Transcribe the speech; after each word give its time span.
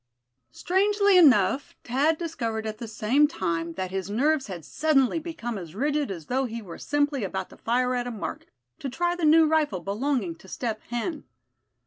Strangely 0.49 1.15
enough, 1.15 1.75
Thad 1.83 2.17
discovered 2.17 2.65
at 2.65 2.79
the 2.79 2.87
same 2.87 3.27
time 3.27 3.73
that 3.73 3.91
his 3.91 4.09
nerves 4.09 4.47
had 4.47 4.65
suddenly 4.65 5.19
become 5.19 5.59
as 5.59 5.75
rigid 5.75 6.09
as 6.09 6.25
though 6.25 6.45
he 6.45 6.59
were 6.59 6.79
simply 6.79 7.23
about 7.23 7.51
to 7.51 7.57
fire 7.57 7.93
at 7.93 8.07
a 8.07 8.11
mark, 8.11 8.47
to 8.79 8.89
try 8.89 9.15
the 9.15 9.25
new 9.25 9.45
rifle 9.45 9.79
belonging 9.79 10.33
to 10.37 10.47
Step 10.47 10.81
Hen. 10.89 11.25